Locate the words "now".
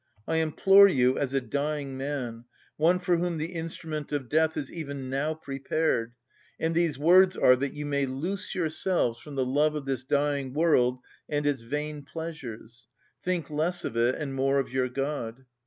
5.11-5.35